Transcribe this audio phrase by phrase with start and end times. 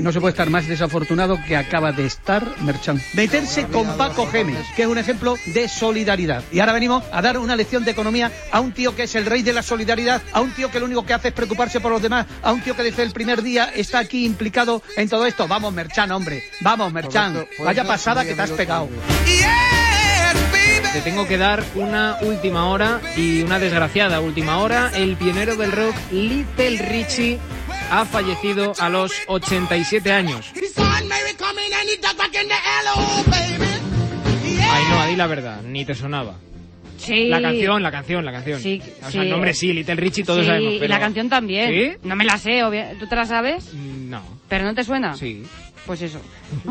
[0.00, 3.00] No se puede estar más desafortunado que acaba de estar Merchan.
[3.14, 6.42] Meterse con Paco Gémez, que es un ejemplo de solidaridad.
[6.50, 9.26] Y ahora venimos a dar una lección de economía a un tío que es el
[9.26, 11.92] rey de la solidaridad, a un tío que lo único que hace es preocuparse por
[11.92, 15.26] los demás, a un tío que desde el primer día está aquí implicado en todo
[15.26, 15.46] esto.
[15.46, 16.44] Vamos, Merchan, hombre.
[16.60, 17.46] Vamos, Merchan.
[17.62, 18.88] Vaya pasada que te has pegado.
[20.92, 24.90] Te tengo que dar una última hora y una desgraciada última hora.
[24.92, 27.38] El pionero del rock, Little Richie,
[27.90, 30.52] ha fallecido a los 87 años.
[34.72, 36.36] Ay, no, di la verdad, ni te sonaba.
[36.98, 37.28] Sí.
[37.28, 38.60] La canción, la canción, la canción.
[38.60, 39.18] Sí, o sea, sí.
[39.18, 40.74] el nombre sí, Little Richie, todos Sí, sabemos.
[40.74, 40.94] y Pero...
[40.94, 41.70] la canción también.
[41.70, 41.96] ¿Sí?
[42.06, 43.72] No me la sé, obvia- ¿tú te la sabes?
[43.72, 44.22] Mm, No.
[44.48, 45.14] ¿Pero no te suena?
[45.14, 45.44] Sí.
[45.86, 46.20] Pues eso.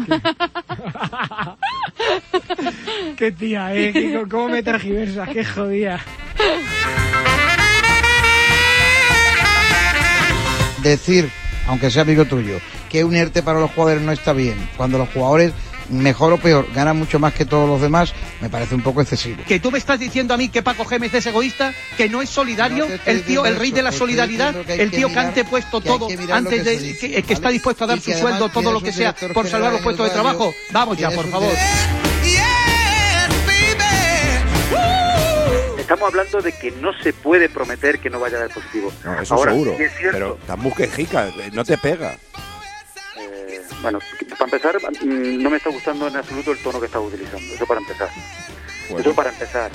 [3.18, 4.22] Qué tía, eh.
[4.30, 5.26] ¿Cómo me tergiversa?
[5.28, 6.00] Qué jodida.
[10.82, 11.30] decir,
[11.68, 15.10] aunque sea amigo tuyo, que un ERTE para los jugadores no está bien, cuando los
[15.10, 15.54] jugadores,
[15.90, 19.42] mejor o peor, ganan mucho más que todos los demás, me parece un poco excesivo.
[19.48, 22.30] Que tú me estás diciendo a mí que Paco Gémez es egoísta, que no es
[22.30, 25.14] solidario, No el tío, el rey eso, de la solidaridad, que el que tío que
[25.14, 27.88] mirar- antes puesto que todo, que antes que de dice, que, que está dispuesto a
[27.88, 30.54] dar Y su que sueldo, todo lo que sea, por salvar los puestos de trabajo.
[30.72, 31.52] Vamos ya, por favor.
[35.90, 38.94] Estamos hablando de que no se puede prometer que no vaya a dar positivo.
[39.04, 39.72] No, eso Ahora, seguro.
[39.72, 42.16] es cierto, Pero tan busquejica, no te pega.
[43.18, 43.98] eh, bueno,
[44.38, 47.56] para empezar, mm, no me está gustando en absoluto el tono que estás utilizando.
[47.56, 48.08] Eso para empezar.
[48.88, 49.02] Bueno.
[49.02, 49.72] Eso para empezar.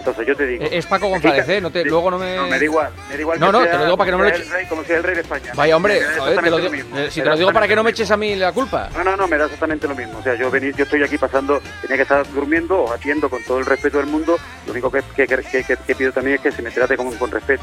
[0.00, 0.64] Entonces yo te digo.
[0.70, 1.60] Es Paco González, ¿eh?
[1.60, 2.34] No te, luego no me...
[2.36, 2.90] No, me da igual.
[3.08, 4.30] Me da igual No, que no, sea te lo digo para que no me lo
[4.30, 5.52] eches- rey, Como sea el rey de España.
[5.54, 6.98] Vaya, hombre, joder, te lo digo, mismo.
[6.98, 8.88] eh, si te lo digo para que no me eches a mí la culpa.
[8.94, 10.18] No, no, no, me da exactamente lo mismo.
[10.18, 13.42] O sea, yo, vení, yo estoy aquí pasando, tenía que estar durmiendo o atiendo con
[13.44, 14.38] todo el respeto del mundo.
[14.66, 17.12] Lo único que, que, que- que- que pido también es que se me trate con,
[17.16, 17.62] con respeto.